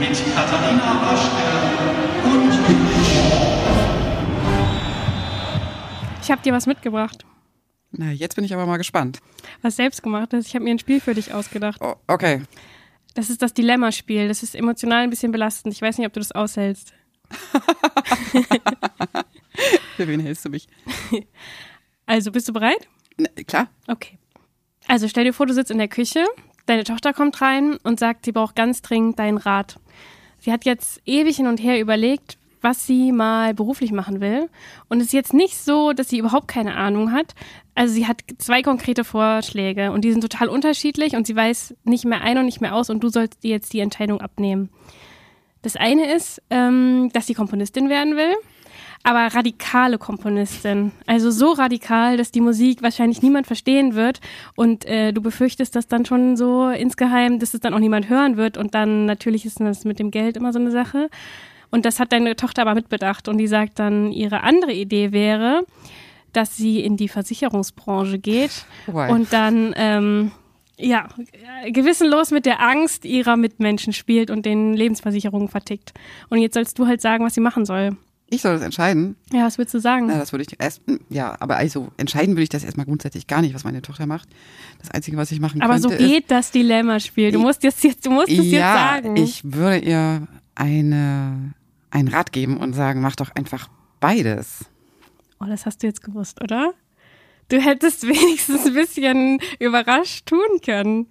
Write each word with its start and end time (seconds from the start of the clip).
Katharina 0.00 1.00
Waschke 1.02 1.42
und 2.24 2.52
Ich 6.22 6.30
habe 6.30 6.42
dir 6.42 6.52
was 6.52 6.66
mitgebracht. 6.66 7.24
Na, 7.90 8.12
jetzt 8.12 8.36
bin 8.36 8.44
ich 8.44 8.54
aber 8.54 8.66
mal 8.66 8.76
gespannt. 8.76 9.18
Was 9.62 9.76
selbstgemachtes. 9.76 10.46
Ich 10.46 10.54
habe 10.54 10.64
mir 10.64 10.70
ein 10.72 10.78
Spiel 10.78 11.00
für 11.00 11.14
dich 11.14 11.32
ausgedacht. 11.34 11.80
Oh, 11.80 11.96
okay. 12.06 12.42
Das 13.14 13.30
ist 13.30 13.42
das 13.42 13.54
Dilemma-Spiel. 13.54 14.28
Das 14.28 14.44
ist 14.44 14.54
emotional 14.54 15.02
ein 15.02 15.10
bisschen 15.10 15.32
belastend. 15.32 15.74
Ich 15.74 15.82
weiß 15.82 15.98
nicht, 15.98 16.06
ob 16.06 16.12
du 16.12 16.20
das 16.20 16.30
aushältst. 16.32 16.92
Für 19.96 20.06
wen 20.06 20.20
hältst 20.20 20.44
du 20.44 20.50
mich? 20.50 20.68
Also, 22.06 22.30
bist 22.30 22.48
du 22.48 22.52
bereit? 22.52 22.88
Na, 23.16 23.28
klar. 23.46 23.68
Okay. 23.88 24.18
Also, 24.86 25.08
stell 25.08 25.24
dir 25.24 25.32
vor, 25.32 25.46
du 25.46 25.54
sitzt 25.54 25.70
in 25.70 25.78
der 25.78 25.88
Küche, 25.88 26.24
deine 26.68 26.84
Tochter 26.84 27.12
kommt 27.12 27.40
rein 27.40 27.76
und 27.82 27.98
sagt, 27.98 28.24
sie 28.24 28.32
braucht 28.32 28.56
ganz 28.56 28.82
dringend 28.82 29.18
deinen 29.18 29.38
Rat. 29.38 29.78
Sie 30.38 30.52
hat 30.52 30.64
jetzt 30.64 31.00
ewig 31.04 31.36
hin 31.36 31.46
und 31.46 31.58
her 31.58 31.80
überlegt, 31.80 32.38
was 32.60 32.86
sie 32.86 33.12
mal 33.12 33.54
beruflich 33.54 33.92
machen 33.92 34.20
will. 34.20 34.48
Und 34.88 35.00
es 35.00 35.08
ist 35.08 35.12
jetzt 35.12 35.34
nicht 35.34 35.56
so, 35.56 35.92
dass 35.92 36.08
sie 36.08 36.18
überhaupt 36.18 36.48
keine 36.48 36.76
Ahnung 36.76 37.12
hat. 37.12 37.34
Also 37.74 37.94
sie 37.94 38.06
hat 38.06 38.22
zwei 38.38 38.62
konkrete 38.62 39.04
Vorschläge 39.04 39.92
und 39.92 40.02
die 40.04 40.10
sind 40.10 40.20
total 40.20 40.48
unterschiedlich 40.48 41.14
und 41.14 41.26
sie 41.26 41.36
weiß 41.36 41.76
nicht 41.84 42.04
mehr 42.04 42.20
ein 42.22 42.38
und 42.38 42.46
nicht 42.46 42.60
mehr 42.60 42.74
aus 42.74 42.90
und 42.90 43.00
du 43.00 43.08
sollst 43.08 43.44
dir 43.44 43.50
jetzt 43.50 43.72
die 43.72 43.80
Entscheidung 43.80 44.20
abnehmen. 44.20 44.70
Das 45.62 45.76
eine 45.76 46.12
ist, 46.12 46.42
ähm, 46.50 47.10
dass 47.12 47.26
sie 47.26 47.34
Komponistin 47.34 47.88
werden 47.88 48.16
will, 48.16 48.34
aber 49.08 49.34
radikale 49.34 49.96
Komponistin. 49.96 50.92
Also 51.06 51.30
so 51.30 51.52
radikal, 51.52 52.18
dass 52.18 52.30
die 52.30 52.42
Musik 52.42 52.82
wahrscheinlich 52.82 53.22
niemand 53.22 53.46
verstehen 53.46 53.94
wird 53.94 54.20
und 54.54 54.84
äh, 54.84 55.12
du 55.12 55.22
befürchtest, 55.22 55.74
dass 55.74 55.86
dann 55.86 56.04
schon 56.04 56.36
so 56.36 56.68
insgeheim, 56.68 57.38
dass 57.38 57.54
es 57.54 57.60
dann 57.60 57.72
auch 57.72 57.78
niemand 57.78 58.10
hören 58.10 58.36
wird 58.36 58.58
und 58.58 58.74
dann 58.74 59.06
natürlich 59.06 59.46
ist 59.46 59.60
das 59.60 59.86
mit 59.86 59.98
dem 59.98 60.10
Geld 60.10 60.36
immer 60.36 60.52
so 60.52 60.58
eine 60.58 60.70
Sache. 60.70 61.08
Und 61.70 61.86
das 61.86 62.00
hat 62.00 62.12
deine 62.12 62.36
Tochter 62.36 62.62
aber 62.62 62.74
mitbedacht 62.74 63.28
und 63.28 63.38
die 63.38 63.46
sagt 63.46 63.78
dann, 63.78 64.12
ihre 64.12 64.42
andere 64.42 64.74
Idee 64.74 65.10
wäre, 65.10 65.64
dass 66.34 66.58
sie 66.58 66.80
in 66.80 66.98
die 66.98 67.08
Versicherungsbranche 67.08 68.18
geht 68.18 68.66
Why? 68.86 69.10
und 69.10 69.32
dann 69.32 69.72
ähm, 69.76 70.32
ja 70.78 71.08
gewissenlos 71.70 72.30
mit 72.30 72.44
der 72.44 72.60
Angst 72.60 73.06
ihrer 73.06 73.38
Mitmenschen 73.38 73.94
spielt 73.94 74.30
und 74.30 74.44
den 74.44 74.74
Lebensversicherungen 74.74 75.48
vertickt. 75.48 75.94
Und 76.28 76.40
jetzt 76.40 76.54
sollst 76.54 76.78
du 76.78 76.86
halt 76.86 77.00
sagen, 77.00 77.24
was 77.24 77.32
sie 77.32 77.40
machen 77.40 77.64
soll. 77.64 77.96
Ich 78.30 78.42
soll 78.42 78.54
das 78.54 78.62
entscheiden. 78.62 79.16
Ja, 79.32 79.44
was 79.44 79.56
würdest 79.56 79.74
du 79.74 79.78
sagen? 79.78 80.06
Na, 80.06 80.18
das 80.18 80.32
würde 80.32 80.44
ich 80.46 80.60
erst, 80.60 80.82
ja, 81.08 81.34
aber 81.40 81.56
also 81.56 81.88
entscheiden 81.96 82.34
würde 82.34 82.42
ich 82.42 82.48
das 82.50 82.62
erstmal 82.62 82.84
grundsätzlich 82.84 83.26
gar 83.26 83.40
nicht, 83.40 83.54
was 83.54 83.64
meine 83.64 83.80
Tochter 83.80 84.06
macht. 84.06 84.28
Das 84.80 84.90
Einzige, 84.90 85.16
was 85.16 85.32
ich 85.32 85.40
machen 85.40 85.62
aber 85.62 85.78
so 85.78 85.88
könnte, 85.88 86.04
ist, 86.04 86.10
geht 86.10 86.30
das 86.30 86.50
Dilemma-Spiel. 86.50 87.32
Du 87.32 87.38
musst 87.38 87.62
jetzt, 87.62 87.82
jetzt 87.84 88.04
du 88.04 88.10
musst 88.10 88.28
es 88.28 88.36
jetzt 88.36 88.52
ja, 88.52 88.74
sagen. 88.74 89.16
ich 89.16 89.40
würde 89.44 89.78
ihr 89.78 90.28
eine, 90.54 91.54
einen 91.90 92.08
Rat 92.08 92.32
geben 92.32 92.58
und 92.58 92.74
sagen, 92.74 93.00
mach 93.00 93.16
doch 93.16 93.30
einfach 93.34 93.68
beides. 93.98 94.66
Oh, 95.40 95.46
das 95.46 95.64
hast 95.64 95.82
du 95.82 95.86
jetzt 95.86 96.02
gewusst, 96.02 96.42
oder? 96.42 96.74
Du 97.48 97.58
hättest 97.58 98.02
wenigstens 98.06 98.66
ein 98.66 98.74
bisschen 98.74 99.40
überrascht 99.58 100.26
tun 100.26 100.60
können. 100.62 101.06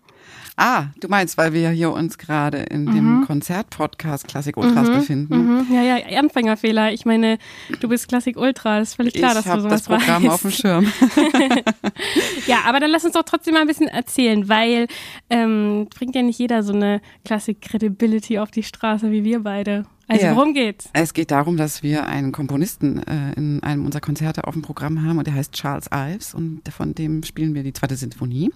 Ah, 0.59 0.87
du 0.99 1.07
meinst, 1.07 1.37
weil 1.37 1.53
wir 1.53 1.69
hier 1.69 1.91
uns 1.91 2.17
gerade 2.17 2.57
in 2.57 2.87
dem 2.87 3.23
Konzert-Podcast 3.27 4.27
Klassik 4.27 4.57
Ultras 4.57 4.89
befinden. 4.89 5.37
Mhm. 5.37 5.67
Ja, 5.71 5.83
ja, 5.83 6.17
Anfängerfehler. 6.17 6.91
Ich 6.93 7.05
meine, 7.05 7.37
du 7.79 7.87
bist 7.87 8.07
Klassik 8.07 8.37
Ultra. 8.37 8.79
Das 8.79 8.89
ist 8.89 8.95
völlig 8.95 9.13
klar, 9.13 9.29
ich 9.31 9.35
dass 9.35 9.43
du 9.45 9.49
habe 9.51 9.61
sowas 9.61 9.83
das 9.83 9.97
Programm 9.99 10.23
weißt. 10.23 10.33
auf 10.33 10.41
dem 10.41 10.51
Schirm. 10.51 10.91
Ja, 12.47 12.61
aber 12.65 12.79
dann 12.79 12.89
lass 12.91 13.03
uns 13.03 13.13
doch 13.13 13.23
trotzdem 13.23 13.53
mal 13.53 13.61
ein 13.61 13.67
bisschen 13.67 13.87
erzählen, 13.87 14.47
weil 14.49 14.87
ähm, 15.29 15.87
bringt 15.95 16.15
ja 16.15 16.21
nicht 16.21 16.39
jeder 16.39 16.63
so 16.63 16.73
eine 16.73 17.01
Klassik-Credibility 17.25 18.39
auf 18.39 18.51
die 18.51 18.63
Straße 18.63 19.11
wie 19.11 19.23
wir 19.23 19.41
beide. 19.41 19.85
Also 20.07 20.25
Ja. 20.27 20.35
worum 20.35 20.53
geht's? 20.53 20.89
Es 20.93 21.13
geht 21.13 21.31
darum, 21.31 21.57
dass 21.57 21.83
wir 21.83 22.07
einen 22.07 22.31
Komponisten 22.31 22.99
äh, 23.05 23.33
in 23.35 23.61
einem 23.63 23.85
unserer 23.85 23.99
Konzerte 24.01 24.45
auf 24.47 24.53
dem 24.53 24.61
Programm 24.61 25.03
haben 25.05 25.17
und 25.17 25.27
der 25.27 25.33
heißt 25.33 25.51
Charles 25.53 25.89
Ives 25.93 26.33
und 26.33 26.61
von 26.69 26.95
dem 26.95 27.23
spielen 27.23 27.53
wir 27.53 27.63
die 27.63 27.73
zweite 27.73 27.95
Sinfonie. 27.97 28.51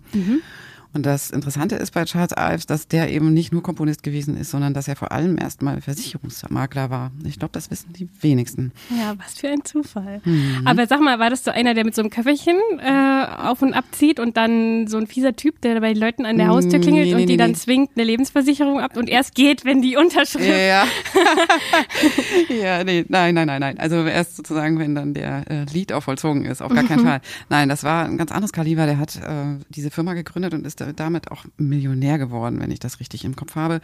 Und 0.94 1.06
das 1.06 1.32
Interessante 1.32 1.76
ist 1.76 1.92
bei 1.92 2.04
Charles 2.06 2.32
Ives, 2.38 2.66
dass 2.66 2.88
der 2.88 3.10
eben 3.12 3.34
nicht 3.34 3.54
nur 3.54 3.64
Komponist 3.64 4.04
gewesen 4.04 4.36
ist, 4.36 4.52
sondern 4.52 4.74
dass 4.74 4.88
er 4.88 4.96
vor 4.96 5.12
allem 5.12 5.38
erstmal 5.38 5.82
Versicherungsmakler 5.82 6.90
war. 6.90 7.12
Ich 7.24 7.40
glaube, 7.40 7.54
das 7.54 7.72
wissen 7.72 7.94
die 7.94 8.10
wenigsten. 8.22 8.72
Ja, 8.90 9.14
was 9.18 9.36
für 9.38 9.48
ein 9.48 9.64
Zufall. 9.64 10.22
Mhm. 10.26 10.62
Aber 10.66 10.88
sag 10.88 11.00
mal, 11.02 11.20
war 11.20 11.30
das 11.30 11.44
so 11.44 11.52
einer, 11.52 11.74
der 11.74 11.86
mit 11.86 11.96
so 11.96 12.02
einem 12.02 12.10
Köfferchen 12.10 12.58
äh, 12.80 13.26
auf 13.38 13.62
und 13.62 13.74
abzieht 13.74 14.20
und 14.20 14.36
dann 14.36 14.88
so 14.88 14.98
ein 14.98 15.08
fieser 15.08 15.36
Typ, 15.36 15.62
der 15.62 15.80
bei 15.80 15.94
den 15.94 16.02
Leuten 16.02 16.26
an 16.26 16.38
der 16.38 16.48
Haustür 16.48 16.80
klingelt 16.80 17.06
Nee, 17.06 17.14
und 17.14 17.20
nee, 17.22 17.26
die 17.26 17.34
nee, 17.34 17.38
dann 17.38 17.56
zwingt, 17.56 17.92
eine 17.96 18.04
Lebensversicherung 18.04 18.80
ab 18.80 18.98
und 18.98 19.10
erst 19.10 19.34
geht, 19.34 19.66
wenn 19.66 19.82
die 19.82 19.96
Unterschrift. 19.96 20.46
Ja. 20.48 20.86
ja, 22.50 22.84
nee, 22.84 23.06
nein, 23.08 23.34
nein, 23.36 23.48
nein, 23.48 23.60
nein. 23.60 23.80
Also 23.80 24.06
erst 24.06 24.36
sozusagen, 24.36 24.80
wenn 24.80 24.96
dann 24.96 25.14
der 25.14 25.50
äh, 25.50 25.64
Lied 25.72 25.94
auch 25.94 26.04
vollzogen 26.04 26.46
ist, 26.46 26.62
auf 26.62 26.74
gar 26.74 26.84
keinen 26.84 27.06
Fall. 27.06 27.22
Nein, 27.50 27.70
das 27.70 27.84
war 27.84 28.06
ein 28.06 28.18
ganz 28.18 28.32
anderes 28.32 28.52
Kaliber. 28.52 28.86
Der 28.86 28.98
hat 28.98 29.16
äh, 29.16 29.58
diese 29.70 29.92
Firma 29.92 30.14
gegründet 30.14 30.54
und 30.54 30.66
ist 30.66 30.81
da- 30.86 30.94
damit 30.94 31.32
auch 31.32 31.46
Millionär 31.58 32.18
geworden, 32.18 32.60
wenn 32.60 32.72
ich 32.72 32.80
das 32.80 33.00
richtig 33.00 33.24
im 33.26 33.36
Kopf 33.36 33.56
habe. 33.56 33.82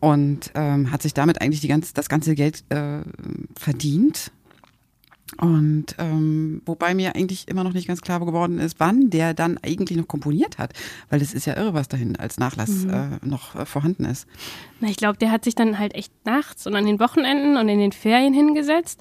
Und 0.00 0.50
ähm, 0.54 0.90
hat 0.92 1.02
sich 1.02 1.14
damit 1.14 1.40
eigentlich 1.40 1.60
die 1.60 1.68
ganz, 1.68 1.92
das 1.94 2.08
ganze 2.08 2.34
Geld 2.34 2.64
äh, 2.70 3.00
verdient. 3.58 4.30
Und 5.38 5.86
ähm, 5.98 6.62
wobei 6.66 6.94
mir 6.94 7.16
eigentlich 7.16 7.48
immer 7.48 7.64
noch 7.64 7.72
nicht 7.72 7.88
ganz 7.88 8.00
klar 8.00 8.20
geworden 8.24 8.60
ist, 8.60 8.78
wann 8.78 9.10
der 9.10 9.34
dann 9.34 9.58
eigentlich 9.58 9.98
noch 9.98 10.06
komponiert 10.06 10.58
hat. 10.58 10.72
Weil 11.10 11.20
es 11.20 11.34
ist 11.34 11.46
ja 11.46 11.56
irre, 11.56 11.74
was 11.74 11.88
dahin 11.88 12.14
als 12.16 12.38
Nachlass 12.38 12.84
äh, 12.84 13.08
noch 13.24 13.56
äh, 13.56 13.66
vorhanden 13.66 14.04
ist. 14.04 14.28
Na, 14.80 14.88
ich 14.88 14.96
glaube, 14.96 15.18
der 15.18 15.32
hat 15.32 15.42
sich 15.44 15.56
dann 15.56 15.78
halt 15.80 15.94
echt 15.96 16.12
nachts 16.24 16.66
und 16.66 16.76
an 16.76 16.86
den 16.86 17.00
Wochenenden 17.00 17.56
und 17.56 17.68
in 17.68 17.80
den 17.80 17.92
Ferien 17.92 18.34
hingesetzt. 18.34 19.00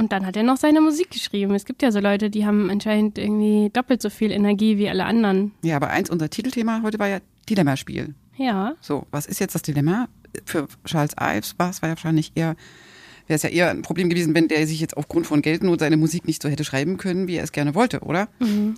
Und 0.00 0.12
dann 0.12 0.24
hat 0.24 0.34
er 0.34 0.44
noch 0.44 0.56
seine 0.56 0.80
Musik 0.80 1.10
geschrieben. 1.10 1.54
Es 1.54 1.66
gibt 1.66 1.82
ja 1.82 1.92
so 1.92 2.00
Leute, 2.00 2.30
die 2.30 2.46
haben 2.46 2.70
anscheinend 2.70 3.18
irgendwie 3.18 3.68
doppelt 3.70 4.00
so 4.00 4.08
viel 4.08 4.30
Energie 4.30 4.78
wie 4.78 4.88
alle 4.88 5.04
anderen. 5.04 5.52
Ja, 5.62 5.76
aber 5.76 5.90
eins, 5.90 6.08
unser 6.08 6.30
Titelthema 6.30 6.80
heute 6.82 6.98
war 6.98 7.06
ja 7.06 7.18
Dilemma-Spiel. 7.50 8.14
Ja. 8.38 8.76
So, 8.80 9.06
was 9.10 9.26
ist 9.26 9.40
jetzt 9.40 9.54
das 9.54 9.60
Dilemma? 9.60 10.08
Für 10.46 10.68
Charles 10.86 11.12
Ives 11.20 11.54
war 11.58 11.68
es 11.68 11.82
wahrscheinlich 11.82 12.32
eher, 12.34 12.56
wäre 13.26 13.36
es 13.36 13.42
ja 13.42 13.50
eher 13.50 13.68
ein 13.68 13.82
Problem 13.82 14.08
gewesen, 14.08 14.34
wenn 14.34 14.48
der 14.48 14.66
sich 14.66 14.80
jetzt 14.80 14.96
aufgrund 14.96 15.26
von 15.26 15.42
Geldnot 15.42 15.80
seine 15.80 15.98
Musik 15.98 16.26
nicht 16.26 16.42
so 16.42 16.48
hätte 16.48 16.64
schreiben 16.64 16.96
können, 16.96 17.28
wie 17.28 17.36
er 17.36 17.44
es 17.44 17.52
gerne 17.52 17.74
wollte, 17.74 18.00
oder? 18.00 18.28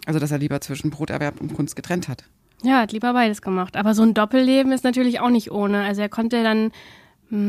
Also, 0.05 0.19
dass 0.19 0.33
er 0.33 0.39
lieber 0.39 0.61
zwischen 0.61 0.91
Broterwerb 0.91 1.41
und 1.41 1.55
Kunst 1.55 1.77
getrennt 1.77 2.09
hat. 2.09 2.25
Ja, 2.65 2.81
hat 2.81 2.91
lieber 2.91 3.13
beides 3.13 3.43
gemacht. 3.43 3.77
Aber 3.77 3.95
so 3.95 4.03
ein 4.03 4.15
Doppelleben 4.15 4.73
ist 4.73 4.83
natürlich 4.83 5.21
auch 5.21 5.31
nicht 5.31 5.53
ohne. 5.53 5.85
Also 5.85 6.01
er 6.01 6.09
konnte 6.09 6.43
dann, 6.43 6.73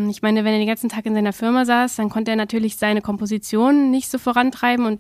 ich 0.10 0.22
meine, 0.22 0.46
wenn 0.46 0.54
er 0.54 0.60
den 0.60 0.68
ganzen 0.68 0.88
Tag 0.88 1.06
in 1.06 1.14
seiner 1.14 1.34
Firma 1.34 1.66
saß, 1.66 1.98
dann 1.98 2.10
konnte 2.10 2.32
er 2.32 2.38
natürlich 2.38 2.78
seine 2.78 3.02
Kompositionen 3.02 3.92
nicht 3.92 4.10
so 4.10 4.18
vorantreiben 4.18 4.86
und 4.86 5.00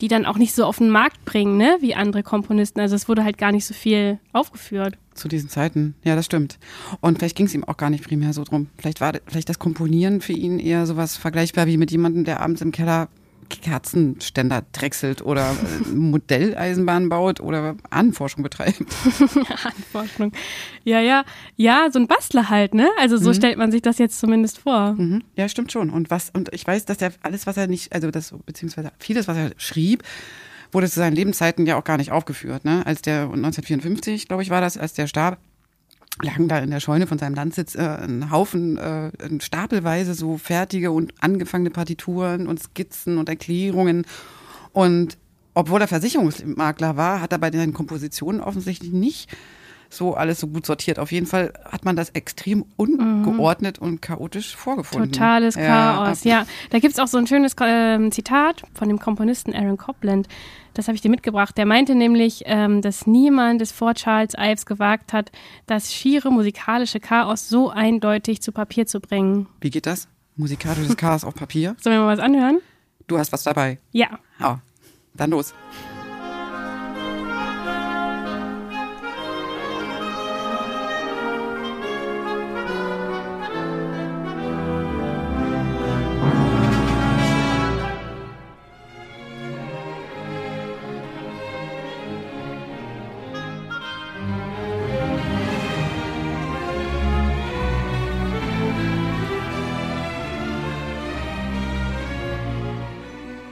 die 0.00 0.08
dann 0.08 0.26
auch 0.26 0.38
nicht 0.38 0.54
so 0.54 0.64
auf 0.64 0.78
den 0.78 0.90
Markt 0.90 1.24
bringen, 1.24 1.56
ne, 1.56 1.76
wie 1.78 1.94
andere 1.94 2.24
Komponisten. 2.24 2.80
Also 2.80 2.96
es 2.96 3.08
wurde 3.08 3.22
halt 3.22 3.38
gar 3.38 3.52
nicht 3.52 3.64
so 3.64 3.74
viel 3.74 4.18
aufgeführt. 4.32 4.98
Zu 5.14 5.28
diesen 5.28 5.48
Zeiten. 5.50 5.94
Ja, 6.02 6.16
das 6.16 6.24
stimmt. 6.24 6.58
Und 7.00 7.18
vielleicht 7.18 7.36
ging 7.36 7.46
es 7.46 7.54
ihm 7.54 7.62
auch 7.62 7.76
gar 7.76 7.90
nicht 7.90 8.02
primär 8.02 8.32
so 8.32 8.42
drum. 8.42 8.66
Vielleicht 8.76 9.00
war 9.00 9.12
vielleicht 9.28 9.48
das 9.48 9.60
Komponieren 9.60 10.20
für 10.20 10.32
ihn 10.32 10.58
eher 10.58 10.84
sowas 10.86 11.16
vergleichbar 11.16 11.66
wie 11.66 11.76
mit 11.76 11.92
jemandem, 11.92 12.24
der 12.24 12.40
abends 12.40 12.60
im 12.60 12.72
Keller 12.72 13.08
Kerzenständer 13.60 14.64
drechselt 14.72 15.22
oder 15.22 15.50
äh, 15.50 15.88
Modelleisenbahn 15.88 17.08
baut 17.08 17.40
oder 17.40 17.76
Ahnenforschung 17.90 18.42
betreibt. 18.42 18.80
Anforschung. 19.64 20.32
Ja, 20.84 21.00
ja, 21.00 21.24
ja, 21.56 21.88
so 21.90 21.98
ein 21.98 22.06
Bastler 22.06 22.48
halt, 22.50 22.74
ne? 22.74 22.88
Also 22.98 23.16
so 23.16 23.32
stellt 23.32 23.58
man 23.58 23.70
sich 23.72 23.82
das 23.82 23.98
jetzt 23.98 24.18
zumindest 24.18 24.58
vor. 24.58 24.92
Mhm. 24.92 25.22
Ja, 25.36 25.48
stimmt 25.48 25.72
schon. 25.72 25.90
Und 25.90 26.10
was, 26.10 26.30
und 26.30 26.52
ich 26.52 26.66
weiß, 26.66 26.84
dass 26.84 27.00
er 27.00 27.12
alles, 27.22 27.46
was 27.46 27.56
er 27.56 27.66
nicht, 27.66 27.92
also 27.92 28.10
das, 28.10 28.34
beziehungsweise 28.46 28.92
vieles, 28.98 29.28
was 29.28 29.36
er 29.36 29.52
schrieb, 29.56 30.02
wurde 30.72 30.88
zu 30.88 30.98
seinen 30.98 31.14
Lebenszeiten 31.14 31.66
ja 31.66 31.76
auch 31.76 31.84
gar 31.84 31.96
nicht 31.96 32.12
aufgeführt. 32.12 32.64
Ne? 32.64 32.84
Als 32.84 33.02
der 33.02 33.22
1954, 33.22 34.28
glaube 34.28 34.42
ich, 34.42 34.50
war 34.50 34.60
das, 34.60 34.76
als 34.76 34.92
der 34.92 35.06
starb, 35.06 35.38
lagen 36.22 36.48
da 36.48 36.58
in 36.58 36.70
der 36.70 36.80
Scheune 36.80 37.06
von 37.06 37.18
seinem 37.18 37.34
Landsitz 37.34 37.74
äh, 37.74 37.80
ein 37.80 38.30
Haufen, 38.30 38.78
äh, 38.78 39.10
stapelweise 39.40 40.14
so 40.14 40.38
fertige 40.38 40.92
und 40.92 41.12
angefangene 41.20 41.70
Partituren 41.70 42.46
und 42.46 42.62
Skizzen 42.62 43.18
und 43.18 43.28
Erklärungen. 43.28 44.06
Und 44.72 45.18
obwohl 45.54 45.80
er 45.80 45.88
Versicherungsmakler 45.88 46.96
war, 46.96 47.20
hat 47.20 47.32
er 47.32 47.38
bei 47.38 47.50
seinen 47.50 47.72
Kompositionen 47.72 48.40
offensichtlich 48.40 48.92
nicht 48.92 49.30
so 49.96 50.14
alles 50.14 50.40
so 50.40 50.46
gut 50.48 50.66
sortiert. 50.66 50.98
Auf 50.98 51.12
jeden 51.12 51.26
Fall 51.26 51.52
hat 51.64 51.84
man 51.84 51.96
das 51.96 52.10
extrem 52.10 52.64
ungeordnet 52.76 53.78
und 53.78 54.00
chaotisch 54.02 54.56
vorgefunden. 54.56 55.12
Totales 55.12 55.56
Chaos, 55.56 56.20
ab- 56.20 56.24
ja. 56.24 56.46
Da 56.70 56.78
gibt's 56.78 56.98
auch 56.98 57.06
so 57.06 57.18
ein 57.18 57.26
schönes 57.26 57.54
ähm, 57.60 58.12
Zitat 58.12 58.62
von 58.74 58.88
dem 58.88 58.98
Komponisten 58.98 59.54
Aaron 59.54 59.76
Copland. 59.76 60.28
Das 60.74 60.88
habe 60.88 60.96
ich 60.96 61.02
dir 61.02 61.10
mitgebracht. 61.10 61.56
Der 61.56 61.66
meinte 61.66 61.94
nämlich, 61.94 62.42
ähm, 62.46 62.82
dass 62.82 63.06
niemand 63.06 63.62
es 63.62 63.70
vor 63.70 63.94
Charles 63.94 64.34
Ives 64.36 64.66
gewagt 64.66 65.12
hat, 65.12 65.30
das 65.66 65.92
schiere 65.94 66.30
musikalische 66.32 66.98
Chaos 67.00 67.48
so 67.48 67.70
eindeutig 67.70 68.42
zu 68.42 68.50
Papier 68.50 68.86
zu 68.86 69.00
bringen. 69.00 69.46
Wie 69.60 69.70
geht 69.70 69.86
das? 69.86 70.08
Musikalisches 70.36 70.96
Chaos 70.96 71.24
auf 71.24 71.34
Papier. 71.36 71.76
Sollen 71.80 71.96
wir 71.96 72.04
mal 72.04 72.12
was 72.16 72.24
anhören? 72.24 72.58
Du 73.06 73.18
hast 73.18 73.32
was 73.32 73.44
dabei. 73.44 73.78
Ja. 73.92 74.08
Ja, 74.40 74.60
dann 75.14 75.30
los. 75.30 75.54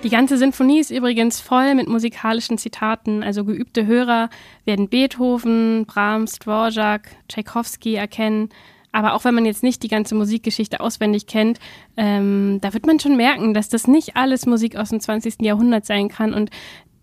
Die 0.03 0.11
ganze 0.11 0.37
Sinfonie 0.37 0.81
ist 0.81 0.91
übrigens 0.91 1.41
voll 1.41 1.77
mit 1.77 1.89
musikalischen 1.89 2.59
Zitaten. 2.59 3.23
Also 3.23 3.45
geübte 3.45 3.87
Hörer 3.87 4.31
werden 4.65 4.89
Beethoven, 4.89 5.87
Brahms, 5.87 6.41
Dvorak, 6.41 7.09
Tchaikovsky 7.29 7.95
erkennen. 7.95 8.49
Aber 8.91 9.15
auch 9.15 9.25
wenn 9.25 9.35
man 9.35 9.47
jetzt 9.47 9.63
nicht 9.63 9.83
die 9.83 9.89
ganze 9.89 10.17
Musikgeschichte 10.17 10.81
auswendig 10.81 11.27
kennt, 11.27 11.61
ähm, 11.97 12.59
da 12.61 12.75
wird 12.75 12.85
man 12.87 12.99
schon 12.99 13.17
merken, 13.17 13.55
dass 13.55 13.69
das 13.69 13.87
nicht 13.87 14.17
alles 14.17 14.45
Musik 14.45 14.77
aus 14.77 14.91
dem 14.91 15.01
20. 15.01 15.41
Jahrhundert 15.41 15.87
sein 15.87 16.09
kann. 16.09 16.35
Und 16.35 16.51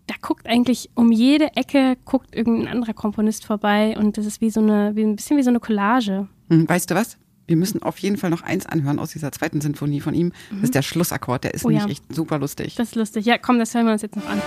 da 0.06 0.14
guckt 0.20 0.46
eigentlich 0.46 0.90
um 0.94 1.10
jede 1.10 1.56
Ecke 1.56 1.96
guckt 2.04 2.36
irgendein 2.36 2.68
anderer 2.68 2.92
Komponist 2.92 3.46
vorbei. 3.46 3.96
Und 3.98 4.18
das 4.18 4.26
ist 4.26 4.42
wie 4.42 4.50
so 4.50 4.60
eine, 4.60 4.94
wie 4.94 5.02
ein 5.02 5.16
bisschen 5.16 5.38
wie 5.38 5.42
so 5.42 5.50
eine 5.50 5.60
Collage. 5.60 6.28
Hm, 6.50 6.68
Weißt 6.68 6.90
du 6.90 6.94
was? 6.94 7.16
Wir 7.50 7.56
müssen 7.56 7.82
auf 7.82 7.98
jeden 7.98 8.16
Fall 8.16 8.30
noch 8.30 8.42
eins 8.42 8.64
anhören 8.64 9.00
aus 9.00 9.10
dieser 9.10 9.32
zweiten 9.32 9.60
Sinfonie 9.60 10.00
von 10.00 10.14
ihm. 10.14 10.30
Das 10.52 10.62
ist 10.62 10.74
der 10.76 10.82
Schlussakkord. 10.82 11.42
Der 11.42 11.52
ist 11.52 11.64
Oh 11.64 11.70
ja. 11.70 11.78
nämlich 11.80 11.98
echt 11.98 12.14
super 12.14 12.38
lustig. 12.38 12.76
Das 12.76 12.90
ist 12.90 12.94
lustig. 12.94 13.26
Ja, 13.26 13.38
komm, 13.38 13.58
das 13.58 13.74
hören 13.74 13.86
wir 13.86 13.92
uns 13.92 14.02
jetzt 14.02 14.14
noch 14.14 14.24
an. 14.28 14.40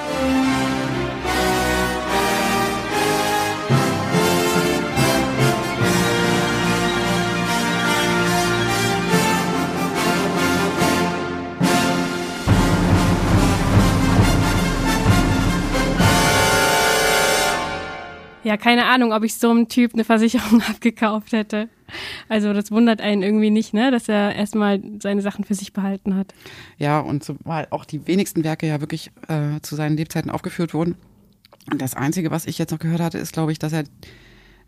Ja, 18.44 18.57
keine 18.57 18.86
Ahnung, 18.86 19.13
ob 19.13 19.24
ich 19.24 19.36
so 19.36 19.50
einem 19.50 19.69
Typ 19.69 19.94
eine 19.94 20.04
Versicherung 20.04 20.62
abgekauft 20.69 21.31
hätte. 21.31 21.69
Also 22.28 22.54
das 22.54 22.72
wundert 22.72 23.01
einen 23.01 23.24
irgendwie 23.24 23.51
nicht, 23.51 23.74
ne, 23.74 23.92
dass 23.92 24.10
er 24.10 24.36
erstmal 24.36 24.81
seine 25.01 25.22
Sachen 25.22 25.44
für 25.45 25.54
sich 25.54 25.74
behalten 25.74 26.16
hat. 26.16 26.34
Ja, 26.78 27.00
und 27.00 27.24
zumal 27.24 27.68
auch 27.69 27.86
die 27.86 28.07
wenigsten 28.07 28.44
Werke 28.44 28.68
ja 28.68 28.81
wirklich 28.81 29.12
äh, 29.28 29.60
zu 29.62 29.75
seinen 29.75 29.95
Lebzeiten 29.95 30.31
aufgeführt 30.31 30.74
wurden. 30.74 30.95
Und 31.72 31.81
das 31.81 31.95
Einzige, 31.95 32.31
was 32.31 32.45
ich 32.45 32.57
jetzt 32.57 32.72
noch 32.72 32.80
gehört 32.80 33.01
hatte, 33.01 33.18
ist, 33.18 33.34
glaube 33.34 33.51
ich, 33.51 33.60
dass 33.60 33.74
er 33.74 33.84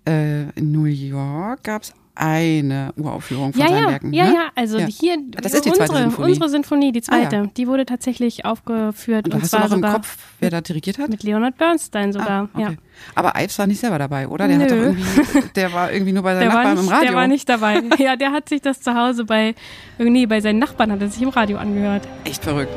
äh, 0.08 0.50
in 0.56 0.72
New 0.72 0.86
York 0.86 1.64
gab 1.64 1.84
es 1.84 1.94
eine 2.18 2.94
Uraufführung 2.96 3.52
von 3.52 3.62
ja, 3.62 3.68
seinen 3.68 3.84
ja, 3.84 3.90
Werken. 3.90 4.14
ja, 4.14 4.26
ne? 4.26 4.34
ja, 4.36 4.42
also 4.56 4.78
Ja. 4.78 4.86
hier 4.86 5.18
Das 5.32 5.54
ist 5.54 5.66
die 5.66 5.72
zweite 5.74 5.92
unsere, 5.92 6.04
Sinfonie. 6.04 6.28
unsere 6.32 6.50
Sinfonie, 6.50 6.92
die 6.94 7.02
zweite, 7.02 7.36
Ah, 7.38 7.42
ja. 7.44 7.50
die 7.58 7.68
wurde 7.68 7.86
tatsächlich 7.86 8.46
aufgeführt 8.46 9.26
Und 9.26 9.34
und, 9.34 9.42
hast 9.44 9.52
du 9.54 9.58
zwar 9.58 9.68
noch 9.68 9.76
im 9.76 9.82
Kopf, 9.82 10.18
wer 10.40 10.50
da 10.50 10.62
dirigiert 10.62 10.98
hat? 10.98 11.10
mit 11.10 11.24
Leonard 11.24 11.58
Bernstein 11.58 12.14
sogar. 12.14 12.30
Ah, 12.30 12.48
okay. 12.54 12.62
Ja. 12.62 12.70
Aber 13.16 13.34
Ives 13.38 13.60
war 13.60 13.68
nicht 13.68 13.82
selber 13.82 14.00
dabei, 14.00 14.30
oder? 14.30 14.48
Der 14.48 14.60
hat 14.60 14.72
doch 14.72 14.76
Nö. 14.78 14.84
irgendwie, 14.86 15.50
der 15.56 15.74
war 15.74 15.92
irgendwie 15.92 16.14
nur 16.14 16.24
bei 16.24 16.36
seinen 16.36 16.40
Der 16.50 16.54
Nachbarn 16.54 16.76
nicht, 16.76 16.84
im 16.86 16.90
Radio. 16.90 17.08
der 17.10 17.16
war 17.18 17.28
nicht 17.28 17.50
dabei. 17.50 17.82
ja, 17.98 18.16
der 18.16 18.32
hat 18.32 18.48
sich 18.48 18.62
das 18.62 18.80
zu 18.80 18.96
Hause 18.96 19.26
bei, 19.26 19.54
nee, 19.98 20.26
bei 20.26 20.40
seinen 20.40 20.60
Nachbarn 20.60 20.94
hat 20.94 21.02
er 21.02 21.10
sich 21.10 21.22
im 21.22 21.28
Radio 21.30 21.58
angehört. 21.58 22.08
Echt 22.24 22.46
verrückt. 22.46 22.72